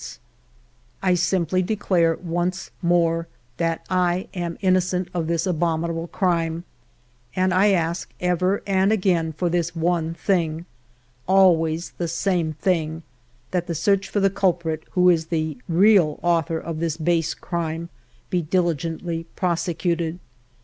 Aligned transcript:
2 0.01 0.03
ALFRED 0.03 0.17
DREYFUS 0.17 1.29
217" 1.29 1.37
I 1.61 1.61
simply 1.61 1.61
declare 1.61 2.17
once 2.23 2.71
more 2.81 3.27
that 3.57 3.85
I 3.87 4.27
am 4.33 4.57
innocent 4.59 5.09
of 5.13 5.27
this 5.27 5.45
abominable 5.45 6.07
crime, 6.07 6.63
and 7.35 7.53
I 7.53 7.69
ask 7.73 8.11
ever 8.19 8.63
and 8.65 8.91
again 8.91 9.31
for 9.31 9.47
this 9.47 9.75
one 9.75 10.15
thing, 10.15 10.65
always 11.27 11.91
the 11.99 12.07
same 12.07 12.53
thing,— 12.53 13.03
that 13.51 13.67
the 13.67 13.75
search 13.75 14.09
for 14.09 14.19
the 14.19 14.31
culprit 14.31 14.85
who 14.93 15.07
is 15.11 15.27
the 15.27 15.59
real 15.69 16.19
author 16.23 16.57
of 16.57 16.79
this 16.79 16.97
base 16.97 17.35
crime 17.35 17.89
be 18.31 18.41
diligently 18.41 19.27
prosecuted. 19.35 20.17